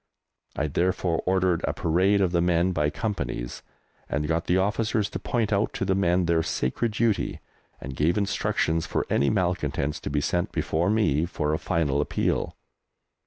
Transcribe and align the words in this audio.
I 0.55 0.65
therefore 0.65 1.21
ordered 1.27 1.61
a 1.65 1.73
parade 1.73 2.21
of 2.21 2.31
the 2.31 2.41
men 2.41 2.71
by 2.71 2.89
Companies, 2.89 3.61
and 4.09 4.27
got 4.27 4.45
the 4.47 4.57
officers 4.57 5.11
to 5.11 5.19
point 5.19 5.53
out 5.53 5.73
to 5.73 5.85
the 5.85 5.93
men 5.93 6.25
their 6.25 6.41
sacred 6.41 6.93
duty, 6.93 7.39
and 7.79 7.95
gave 7.95 8.17
instructions 8.17 8.87
for 8.87 9.05
any 9.11 9.29
malcontents 9.29 9.99
to 9.99 10.09
be 10.09 10.19
sent 10.19 10.51
before 10.51 10.89
me 10.89 11.27
for 11.27 11.53
a 11.53 11.59
final 11.59 12.01
appeal. 12.01 12.55